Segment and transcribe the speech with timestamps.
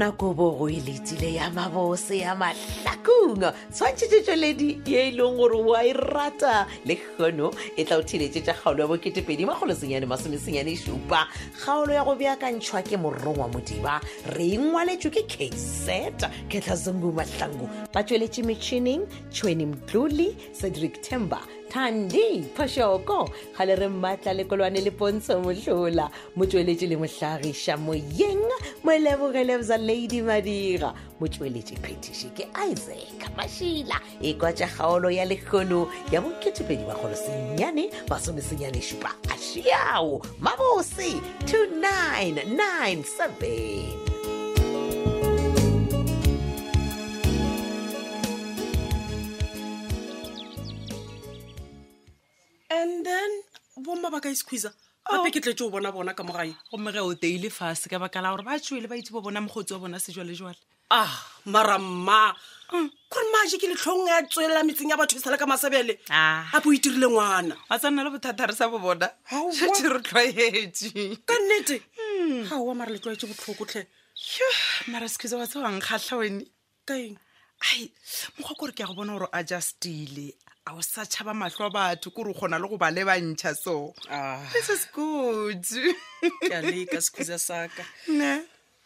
[0.00, 3.42] na kobo go eletsile ya mabose ya mahlakong
[3.74, 8.54] tshwantšhetsetsweledi ye e leng gore oa e rata le kgono e tla o theletse tša
[8.56, 14.00] kgaolo ya boketepedi magolosenyane masomesenyane supa e kgaolo ya go beakantšhwa ke morong wa modiba
[14.32, 21.36] re e ngwaletswe ke kaset ketlha zungu mahlango ba tsweletse metšhining tšhweni mtlole cedric tembe
[21.70, 28.42] thandi phoshoko ga le re mmatla lekolwane le pontsho motlhola motsweletse le motlhagisa moyeng
[28.84, 35.86] molebogele bza lady madira motsweletse phetiši ke isaac mašila e kwa tša kgaolo ya lekgono
[36.12, 43.02] ya bokethopedi ba golo senyane masome senyane šupa a šiao mabose 2 9 9
[43.40, 44.09] 7
[54.38, 54.72] squeeza
[55.10, 55.22] oh.
[55.22, 58.20] gape ke tletse o bona bona ka mogae gomme ge o teile fase ka baka
[58.22, 60.58] la gore ba tswele ba itse bo bona mogotsi wa bona sejwalejwale
[60.90, 61.14] a ah,
[61.46, 62.34] maramma
[62.70, 63.32] kgore mm.
[63.34, 66.52] maje ke letlhong ya tswelela metseng ya batho e sale ka masebele gape ah.
[66.66, 69.10] o itirile ngwana ba tsa nna le bothata re sa bo bona
[69.52, 70.90] sete re tlwaetse
[71.26, 71.80] ka nnete
[72.50, 72.76] gaoa mm.
[72.78, 73.86] mara le tlwaetse botlhokotlhe
[74.90, 76.46] mara sekhuse wa tse wankgatlha wene
[76.86, 77.18] kaeng
[77.70, 77.90] ai
[78.38, 80.30] mokgwa ko gore ke ya go bona gore a justile
[80.66, 83.56] a o sa tšhaba matlho a batho kore o kgona le go ba le bantšha
[83.56, 84.40] so ah.
[84.52, 85.64] this is good
[86.44, 87.84] ke a leka sekhusa saka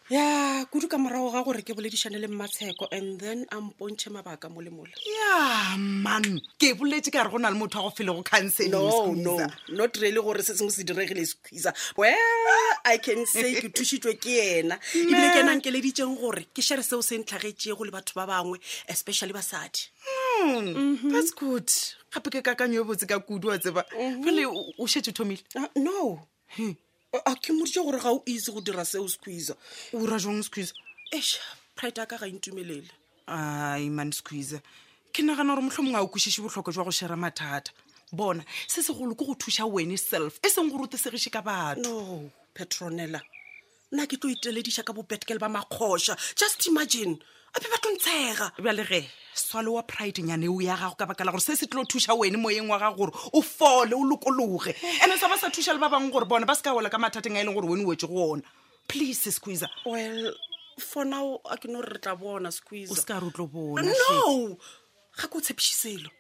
[0.08, 4.48] ya kudu ka morago ga gore ke boledišane le matsheko and then a mpontšhe mabaka
[4.54, 6.22] mole mole ya man
[6.62, 9.34] ke boletse ka re go na le motho wa go fele go counselingno
[9.74, 14.38] not really gore se sengwe se diregile sequiza well i can say ke thušitswe ke
[14.38, 18.14] yena ebile ke nang ke leditseng gore ke share seo se ntlhagetsee go le batho
[18.20, 20.23] ba bangwe especially basadi mm.
[20.42, 20.76] Mm-hmm.
[20.76, 21.08] Mm-hmm.
[21.12, 21.68] that's good
[22.14, 24.22] gape ke kakanyo e botse ka kudu wa tseba mm-hmm.
[24.24, 24.46] pele
[24.78, 26.26] o shetse o thomile ah, no
[27.14, 29.56] a ke moditse gore ga o itse go dira seo squeezer
[29.94, 30.74] o ra jong squeezer
[31.14, 31.38] eš
[31.76, 32.86] pride a ka ga intumelele
[33.26, 34.60] e ai man squeezer
[35.12, 37.72] ke nagana gore motlho mongwe a o kwešiše botlhokwa jwa go shera mathata
[38.12, 41.82] bona se segolo ke go thuša wene self e seng gore o tesegise ka batho
[41.82, 43.22] no petronela
[43.92, 47.18] nna ke tlo itelediša ka bopetke le ba makgosha just imagine
[47.56, 49.04] a be batlo ntshega bjalege
[49.34, 52.14] swale wa pride nyane o ya gago ka baka la gore se se tlilo thuša
[52.18, 55.78] wene moyeng wa gago gore o fole o lokologe ande sa ba sa thuša le
[55.78, 57.84] ba bangwe gore bone ba se ka wela ka mathateng a e leng gore wene
[57.86, 58.42] wetse go ona
[58.90, 60.34] please squeezer well
[60.82, 63.30] for now a ke no re re tla bona squeezer o se ka re o
[63.30, 64.58] tlo bona no
[65.14, 66.10] ga ke o tshepišiselo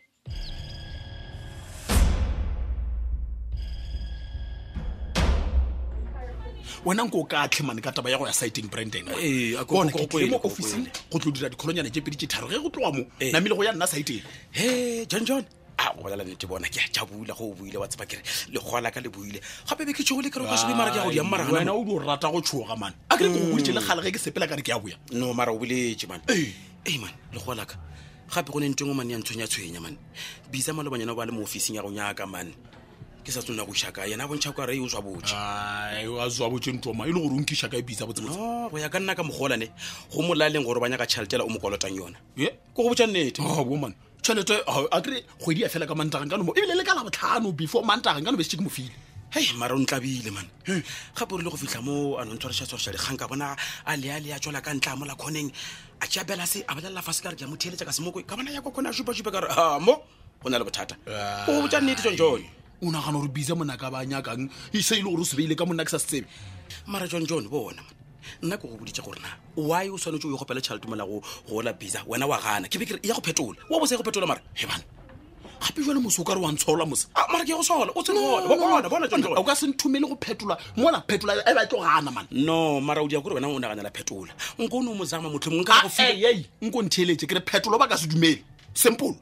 [6.84, 9.90] wena nko o ka tlhemane ka taba ya go ya siting branden ee, bona
[10.32, 13.32] mo officing go tlo dira dikgolonyana tse pedi tse tharo ge go tloa mo ee.
[13.32, 14.20] namile go ya nna siting
[14.52, 15.42] he john john
[15.80, 18.20] ah, a bona ke a jabula go o buile wa tseba kere
[18.52, 21.04] lekgoa laka le buile gape be ke tshogo le kere ka sebe mara ke ya
[21.04, 23.52] go diang maragawena o di o rata go tshoga mane a kere ke go mm.
[23.56, 26.52] boditse le ge ke sepela kare ke ya boya no mara o boletse mane ee,
[26.84, 27.80] ee mane lekgoa laka
[28.28, 29.96] gape go ne ntengwe mane ya ntshwenya tshwenya mane
[30.52, 32.52] bisa malobanyana ba le mo officing ya go nyaka mane
[33.24, 36.46] ke sa tsona go šhaka yena a bontšha ko ree o zwa botse a zwa
[36.52, 38.36] botse ntoma e le gore o nke šhaka e bitsa botse botse
[38.68, 39.72] go ya ka nna ka mogolane
[40.12, 43.40] go molaleng gore o banyaka tšhaletela o mo kolotang yona e ko go botsa nnete
[43.40, 46.76] ah, oman tšhelete ah, a kry kgwedi a e fela ka mantagang ka nomo ebile
[46.76, 48.92] le ka la botlhano before mantagang ka nomo esetse ke mofile
[49.32, 50.46] hei mara o ntlabile man
[51.16, 53.56] gape o rile go fitlha mo anontshwarešha tshwarešadikgang ka bona
[53.88, 55.48] a leale a tswela ka ntla a mola kgoneng
[56.04, 58.36] a tšea bela se a balelela fa se ka re ja mothieletsa ka semoko ka
[58.36, 60.04] bona ya kwa kgone a supa supe ka re a ah, mo
[60.44, 60.92] go na le bothata
[61.48, 65.02] o go botsa nnete tsonjone o nagana gore bisa monaka ba nyakang ise e, e
[65.02, 66.26] le gore o sebeile ka monna ke sa se tsebe
[66.86, 67.82] mara jon john bona
[68.42, 71.72] nna ke go boditse gorena why o tshwanetse o ye gopela tšhalete mola go ola
[71.72, 74.10] bisa wena wa gana ke bekere e ya go phetola wa bose e ya go
[74.10, 74.84] phetola mara he bane
[75.64, 77.92] gape jale mose o ka re wa ntshola mose ah, mara ke ya go sola
[77.94, 83.00] o tsenoaoka se nthumele go phetola mola phetola e ba tlo gana mane no mara
[83.04, 85.88] o dia kore wena o naganela phetola nko o ne o mo zama motlhomo nka
[85.88, 85.88] ah,
[86.64, 88.40] nko ntheeletse ke re phetola o ba ka se dumele
[88.74, 89.16] simple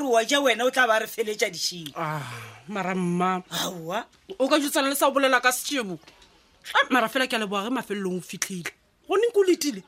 [0.00, 2.22] ruwa ja wena o tla ba re feletsa dišhini ah,
[2.68, 4.04] maramma aa
[4.40, 5.98] o ka jotsana le sa bolela ka sešebo
[6.90, 8.72] mara fela ke a leboa ge mafelelong o fitlhile
[9.08, 9.82] goneng ke o letile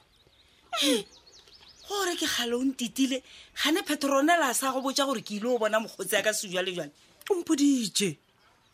[1.89, 3.23] gore ke gale o ntitile
[3.57, 6.73] gane petronela sa go botja gore ke ile o bona mokgotsi ya ka sejwa le
[6.77, 6.93] jwale
[7.33, 8.17] ompodije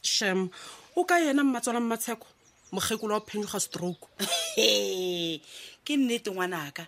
[0.02, 0.50] shem
[0.98, 2.26] o ka ena mmatswalang matsheko
[2.74, 4.08] mokgekolo wa phenyoga stroke
[5.86, 6.86] ke nnete ngwanaka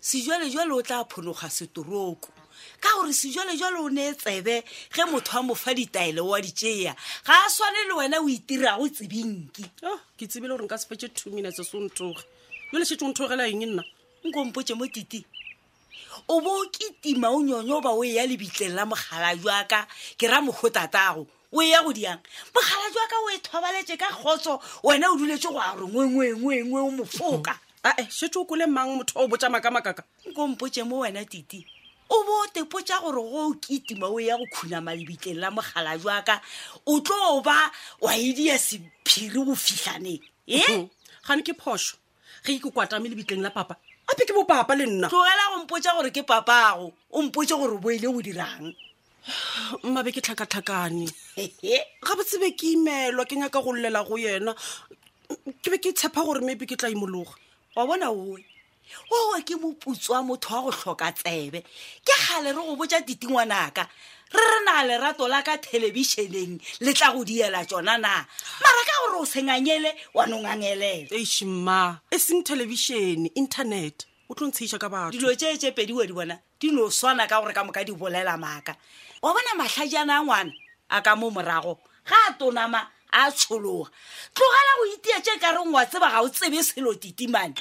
[0.00, 2.28] sejwa le jwale o tla phologa setoroko
[2.80, 4.54] ka gore sejalejalo o ne e tsebe
[4.94, 6.94] ge motho wa mofa ditaele wa ditšea
[7.26, 11.08] ga a swane le wena o itirago tsebinki oh, ke tsebile gore nka se fetse
[11.14, 12.22] two minutes se o ntoge
[12.72, 13.82] yolesetse o ntogela eng nna
[14.26, 15.24] nkompotse mo tite
[16.28, 19.86] o bo o ketima o nyonyo o ba o e ya lebitleng la mogala jaka
[20.18, 22.20] ke ra mogotatago o e ya go diang
[22.54, 26.90] mogala jwa ka o e thobaletse ka kgotso wena o duletse go are ngwengwengwengwe o
[26.90, 27.90] mofoka mm.
[27.90, 31.64] ae setse o kole mang motho o botsamakamakaka nkompotse mo wena titi
[32.14, 36.40] o botepotsa gore go o ketima o ya go khunama lebitleng la mogala jaka
[36.86, 37.70] o tlo o ba
[38.02, 40.68] wa edia sephiri go fitlhaneng e eh?
[40.68, 40.90] mhm.
[41.26, 41.96] gane ke phoso
[42.44, 43.76] ge ke kwatame lebitleng la papa
[44.10, 47.78] ape ke bo papa le nna tlogela go mpotsa gore ke papago o mpotse gore
[47.78, 48.74] bo ile go dirang
[49.86, 51.06] mmabe ke tlhakatlhakane
[52.02, 54.54] ga botsebe ke imelwa ke nyaka go llela go yena
[55.62, 57.38] ke be ke tshepa gore maybe ke tla imologa
[57.78, 58.42] wa bona oe
[59.12, 61.60] oo ke moputso wa motho wa go tlhoka tsebe
[62.04, 63.86] ke gale re go botja ditingwanaka
[64.34, 68.24] re re na lerato la ka thelebišeneng le tla go diela tsona na
[68.62, 71.16] mara ka gore o senganyele wa nongangelela
[71.46, 76.12] ma e seng thelebišene internet o tlo ntshaisa ka batho dilo tsetse pedi wa di
[76.12, 78.76] bona di no swana ka gore ka moka di bolela maaka
[79.22, 80.52] wa bona matlhajana a ngwana
[80.90, 83.90] a ka mo morago ga a tonama a tshologa
[84.34, 87.54] tlogela go itia tse kareng wa tsebaga o tsebe selo titimane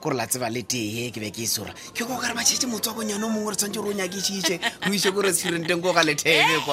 [0.00, 2.90] kore la tseba le tee ke be ke e sora ke go kare bašhete motso
[2.90, 5.90] wa bonyane o mongwe re tshwanetse gore o nyake šiše o ise ko restauranteng ko
[5.92, 6.68] ga lethebe e eh.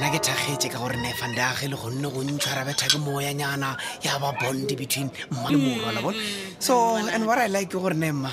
[0.00, 4.32] nna ke thagetse ka gore nefande age le gonne go ntshwarabetha ke moyanyana ya ba
[4.40, 6.22] bond between mmale morwala bone mm,
[6.58, 8.32] so and what i like ke gore ne mma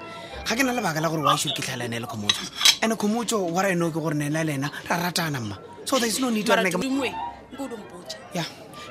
[0.45, 2.41] ga ke na lebaka la gore wa ešhore ke tlhala ene le komotso
[2.81, 5.55] and-e komotso wa ra eno ke gore nela le ena re ratana mma
[5.85, 6.81] so there is no needngwe nke o
[7.67, 8.43] dimpota ya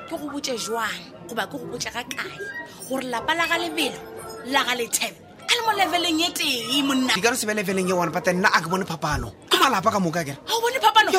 [0.07, 2.39] ke go botse jwang goba ke go botse ka kae
[2.87, 3.99] gore lapa la ga lebelo
[4.47, 7.53] la ga lethebe a le mo leveleng e tee monna di ka no se be
[7.53, 10.39] leveleng e one but then nna a ke bone phapano ke malapa ka moka kere
[10.39, 11.09] ga o bone phapano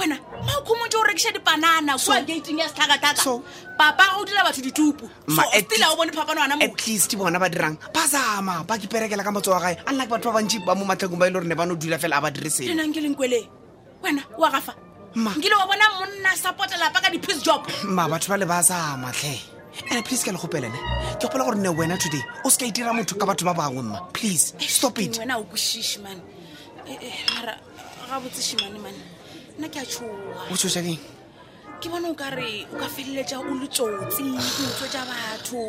[0.00, 0.16] wena
[0.62, 3.42] lokho umuntu orekisha dipanana kuwa gating ya sithakathaka so
[3.76, 7.76] papa o dira batho ditupu sotila o bone phapano wana at least bona ba dirang
[7.92, 10.74] ba zama ba kiperekela ka motso wa gae a nna ke batho ba bantsi ba
[10.74, 12.74] mo matlhakong ba e le gore ne ba no dula fela a ba diriseng ke
[12.74, 13.48] nang ke leng kwele
[14.02, 14.72] wena wa gafa
[15.18, 19.10] nkile wa bona monna support lapa ka di-piece job ma batho ba le ba zama
[19.12, 19.34] tlhe
[19.90, 20.78] ande please ke le gopelene
[21.18, 23.98] ke gopela gore nne wena today o seka itira motho ka batho ba bangwe mma
[24.14, 26.20] please stop itwena o kosishe man
[26.86, 27.58] e, e, mara
[28.08, 29.21] ga botseshimane mane
[29.58, 31.00] nna ke a tshoa o tshosa keng
[31.82, 35.60] ke bona o ka re o ka feleletša o le tsotsi dintso tša batho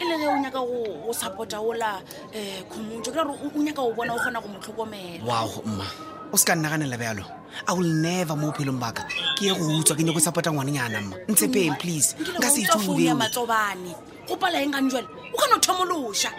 [0.00, 0.80] e le ge o nyaka go
[1.14, 2.02] support-a ola
[2.34, 5.48] eh, um communjo ke gore o nyaka go bona o kgona go mo tlhokomela wow
[5.64, 5.86] mma
[6.32, 7.24] o se ka nnaganela bjalo
[7.66, 9.06] i will never mo bophelong baka
[9.38, 13.08] ke ye go utswa ke nyako support-a ngwanenyana mma ntshe peng please nka se etsofone
[13.08, 13.94] ya matsobane
[14.28, 16.30] go pala eng kane jale o kana thomološa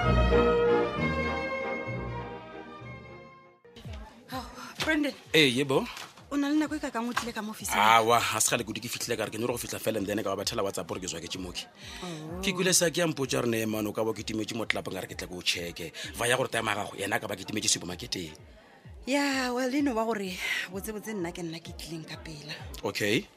[4.88, 5.85] brandon ee yebo
[6.33, 8.64] o na le nako e ka kang o tlile ka mo ofisaawa ga se gale
[8.64, 10.64] le kudu ke fitlhile kare ke ke nore go fitlha fela then ka ba bathela
[10.64, 11.62] whatsapp gore ke zwa tswaketse moke
[12.40, 12.54] ke oh.
[12.57, 15.12] kwile sa ke yampotsa gore neemane o ka bo ketimetse mo tlelapong ka re ke
[15.12, 18.33] tla ke o checke va ya gore taema gago yena a ka ba ketimetse supermarketeng
[19.04, 20.33] ya well eno wa gore
[20.73, 23.28] botsebotse nna ke nna ke tlileng ka pela okay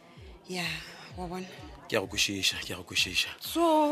[0.47, 0.63] ya
[1.19, 1.51] wa bona
[1.91, 3.91] ke ya go kwešiša ke ya go kwešiša so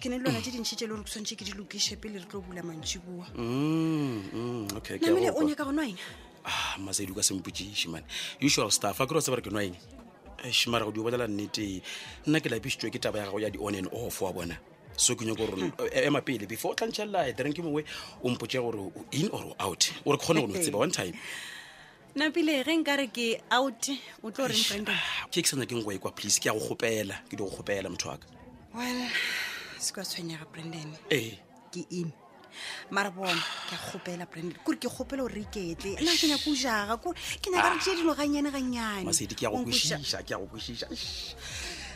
[0.00, 2.24] ke ne le lona tse dintšhi le gore ke tshwanetse ke di lokiše pele re
[2.24, 4.64] tlo bula mantšhi bua mm, mm,
[5.04, 8.04] namele o nyaka gona ena ah masedu ka sempotšiše mane
[8.44, 9.76] usual staff a kere wa tseba re ke noeng
[10.52, 11.80] šimara go di bolela nnete
[12.28, 14.56] nna ke lapišitswe ke taba ya gago ya di-on and off wa bona
[14.96, 16.20] so ke nyako gore hmm.
[16.28, 17.84] pele before o tlantšhelela dranke mongwe
[18.22, 21.16] o mpotse gore o in or out ore ke kgone go no tseba one time
[22.14, 23.88] napile ge nkare ke out
[24.22, 27.14] o tlo reng ah, ke ke sanya ke nko ekwa please ke ya go gopela
[27.24, 28.28] ke di go gopela motho aka
[28.76, 29.00] well
[29.80, 31.40] se ka tshwenyega brandon ee
[31.72, 32.12] ke in
[32.90, 33.32] mara bona
[33.68, 37.16] ke a gopela brandd kore ke gopela gore re iketle nna ke nyako jaga kore
[37.42, 39.10] ke nyaka re tse dilo ganyane ganyane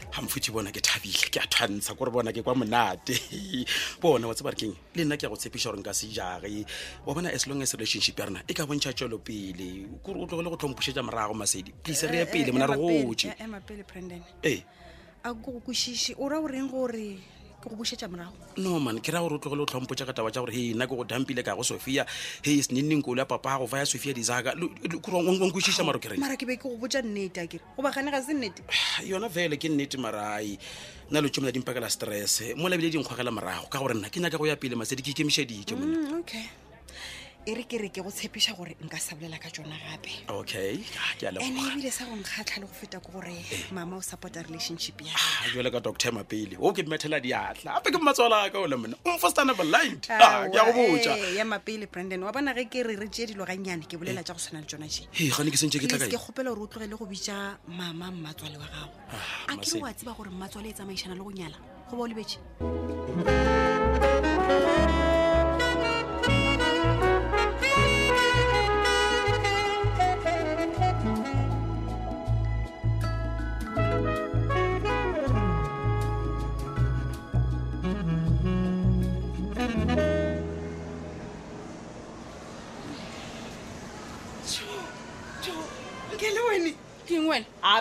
[0.09, 3.13] gamfothi bona ke thabile ke a thwantsha kore bona ke kwa monate
[4.01, 6.65] bona wa tseba re keng le nna ke a go tshepiša gore nka sejage
[7.05, 10.25] wa bona as long as relationship ya rona e ka bontšha tselo pele kore o
[10.25, 13.27] tlogele go tlhomphošetša morago masedi please re ye pele eh, eh, mona eh, re goje
[14.45, 14.61] ee
[15.29, 19.01] a ko go kwešiše o ra o reng gore ke go bušetša morago no man
[19.03, 21.03] ke ra gore o tlogele o tlhompotša ka taba tša gore hei nna ke go
[21.05, 22.05] dumpile ka go sophia
[22.47, 26.47] hei senenneng kolo ya papa go fa ya sophia disaka nkwešiša maro kere mara ke
[26.47, 28.63] be ke go botša nnete akere goba gane ga se nnete
[29.11, 30.55] yona fele ke nnete marai
[31.11, 34.47] nna lotso mona dimpakela stress mo ebile dinkgwagela morago ka gore nna ke nyaka go
[34.47, 36.47] ya pele masedi ke ikemišeditše mm, monna okay
[37.51, 41.41] e re ke re ke go tshepiša gore nka sa bolela ka tsona gape okayand
[41.41, 43.73] ebile sa gonkgatlha le go feta ko gore eh.
[43.73, 47.17] mama o supporta relationship ya ah, jle ka doctor mapele o ah, ah, ke mmethela
[47.17, 52.53] diatlha gape ke matswala ka ole mona omfostanabelindkea go boa ya mapele brandon wa bona
[52.53, 54.25] ge ke re re tee dilogannyane ke bolela eh.
[54.29, 55.89] tja go tshwana le tsona jeke
[56.21, 58.97] kgopela gore o tlogele go bitsa mama mmatswale wa gago
[59.49, 61.57] a ke o a tseba gore mmatswale e tsamaišana le go nyala
[61.89, 63.57] go ba o lebetse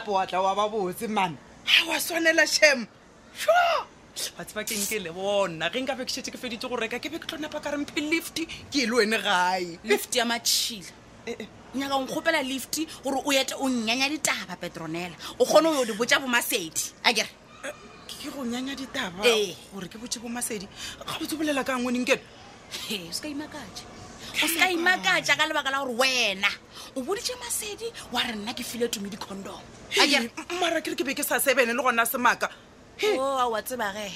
[0.08, 1.36] lapo watla wa ba botse mane
[1.66, 2.88] ga wa swanela sham
[4.16, 6.98] su batsi ba kenke le bona ge nka be ke shete ke feditse go reka
[7.00, 8.40] ke be ke tlonapa ka rempe lift
[8.72, 10.90] ke e le wene gae lift ya matšhila
[11.28, 11.48] eh, eh.
[11.78, 15.94] nyaka nkgopela lift gore o yete o nnyanya ditaba petronela o kgone o yo di
[15.94, 17.28] botja bomasedi akere
[17.66, 17.74] eh,
[18.10, 19.22] ke go nyanya ditaba
[19.74, 20.66] gore ke botse bomasedi
[21.06, 22.22] ga botse bolela ka ngwe nenkeno
[22.90, 23.86] e se ka imakaje
[24.36, 26.48] o seka imakaja ka lebaka la gore wena
[26.96, 29.62] o boditse masedi wa re nna ke file tome dicondom
[30.60, 32.50] mara kere ke be ke sa sebene le gona semaka
[33.18, 34.12] oa oh, wa tsebage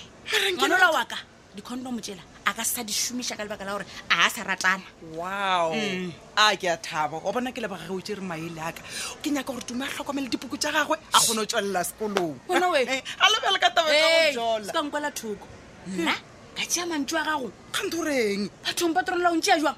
[0.58, 1.18] ngwanola waka
[1.56, 4.84] dicondom tsela a ka sa di šomiša ka lebaka la gore a sa ratana
[5.18, 6.12] wow mm.
[6.38, 8.84] a ke a thabo o bona ke lebaga ge o tere maele aka
[9.24, 13.50] ke nyaka gore tume a tlhokomele dipuku tsa gagwe a kgone go tswelela sekolongalebeleaaaoaoko
[15.82, 16.14] nna
[16.54, 19.74] ka tea mantso a gago kgantho reng bathong patrolola o ntse a jang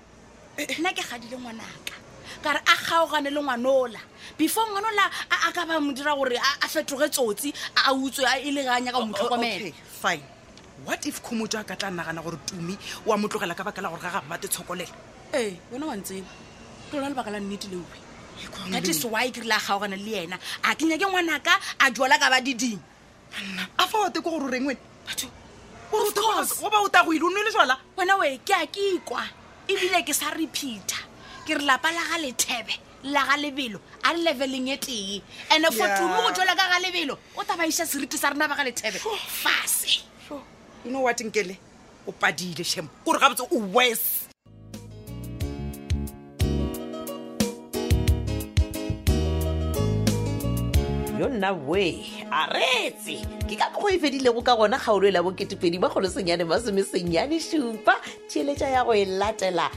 [0.58, 1.96] nna ke gadile ngwanaka
[2.44, 4.00] ka re a kgaogane le ngwanola
[4.38, 8.52] before ngwanola a ka ba mo dira gore a fetoge tsotsi a utswe a e
[8.52, 10.22] leganya ka motlhokomele fine
[10.86, 13.90] what if khomotso a ka tla nagana gore tumi oa mo tlogela ka baka la
[13.90, 14.94] gore ga gabe ba tetshokolela
[15.34, 16.28] ee yona wa ntsena
[16.92, 20.38] ke lona lebaka la nnete leue that is why ke rile a kgaogane le yena
[20.64, 22.80] a kenya ke ngwanaka a jola ka ba diding
[23.80, 25.26] a fa ote ko gore o rengwene batho
[26.62, 29.26] oba o ta go ile o nne le jala wena oe ke a ke ikwa
[29.68, 31.00] ebile ke sa repeata
[31.48, 32.74] ke re lapa la ga lethebe
[33.16, 36.80] la ga lebelo a le leveleng e tee and-e for tumo go jola ka ga
[36.84, 39.00] lebelo o tabaisa seriti sa rena ba ga lethebe
[39.44, 40.04] fase
[40.84, 41.56] you know what nkele
[42.08, 44.23] o padile shamo ko re ga botse o wese
[51.34, 52.06] nna we
[52.42, 53.16] a retse
[53.50, 57.42] ke ka kgo e fedilego ka gona kgaolo e la bokete pedi ba kgolosenyane masomesenyane
[57.42, 57.96] supa
[58.30, 59.68] tšheletša ya go e latela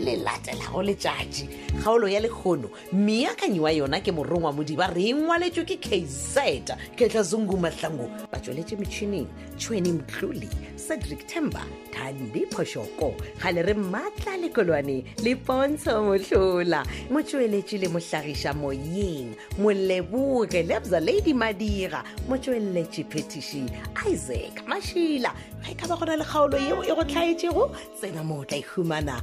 [0.00, 1.44] le latelago letšatši
[1.82, 8.08] kgaolo ya lekgono meakanyi wa yona ke morongwa modiba re ngwaletswe ke kaizeta ketlazungu matlango
[8.32, 9.26] batsweletše metšhineng
[9.58, 10.48] tšhweni mtlole
[10.88, 11.58] cedric tembe
[11.92, 20.62] tandi phošoko ga le re maatla lekolwane le pontsho motlhola motsweletše le mohlagiša moyeng moleboge
[20.62, 23.64] lebza lady madira motsweletše petiši
[24.12, 27.64] isaac mašila ga e ka ba go na le kgaolo yeo e go tlhaetšego
[28.00, 29.20] tsena mo o tla e humana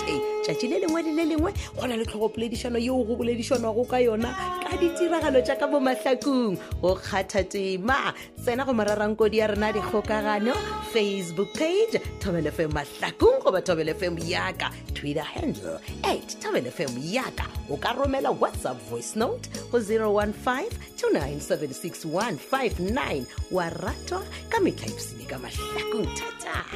[0.44, 4.30] tšatši le lengwe le le lengwe go na le tlhogopoledišano yeo go boledišanwago ka yona
[4.62, 8.14] ka ditiragalo tša ka bomahlakong go kgatha tema
[8.44, 10.54] tsena go morarankodi ya rena dikgokagano
[10.92, 18.30] facebook page tobelfm mahlakong goba tobelfm yaka twitter handle 8 tobelfm yaka o ka romela
[18.30, 26.75] whatsapp voice note go 015 2976 159 wa ratwa ka metlhaipsene ka mahlakong thata